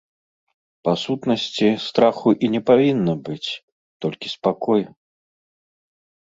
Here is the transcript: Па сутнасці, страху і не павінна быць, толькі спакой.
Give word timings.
Па 0.87 0.93
сутнасці, 1.01 1.69
страху 1.87 2.29
і 2.47 2.49
не 2.55 2.61
павінна 2.71 3.13
быць, 3.29 3.49
толькі 4.07 4.33
спакой. 4.35 4.81